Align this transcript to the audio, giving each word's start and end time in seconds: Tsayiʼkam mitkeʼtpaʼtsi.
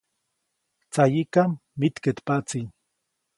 Tsayiʼkam 0.93 1.51
mitkeʼtpaʼtsi. 1.79 2.59